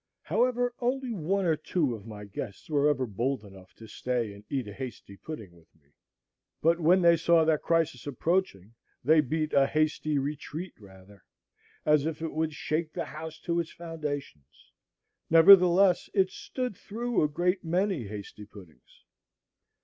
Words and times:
However, 0.23 0.73
only 0.79 1.13
one 1.13 1.45
or 1.45 1.55
two 1.55 1.93
of 1.93 2.07
my 2.07 2.25
guests 2.25 2.71
were 2.71 2.89
ever 2.89 3.05
bold 3.05 3.43
enough 3.45 3.75
to 3.75 3.85
stay 3.87 4.33
and 4.33 4.43
eat 4.49 4.67
a 4.67 4.73
hasty 4.73 5.15
pudding 5.15 5.51
with 5.51 5.67
me; 5.75 5.93
but 6.59 6.79
when 6.79 7.03
they 7.03 7.15
saw 7.15 7.45
that 7.45 7.61
crisis 7.61 8.07
approaching 8.07 8.73
they 9.03 9.21
beat 9.21 9.53
a 9.53 9.67
hasty 9.67 10.17
retreat 10.17 10.73
rather, 10.79 11.23
as 11.85 12.07
if 12.07 12.19
it 12.23 12.33
would 12.33 12.53
shake 12.53 12.91
the 12.93 13.05
house 13.05 13.39
to 13.41 13.59
its 13.59 13.71
foundations. 13.71 14.71
Nevertheless, 15.29 16.09
it 16.15 16.31
stood 16.31 16.75
through 16.75 17.21
a 17.21 17.27
great 17.27 17.63
many 17.63 18.07
hasty 18.07 18.45
puddings. 18.47 19.03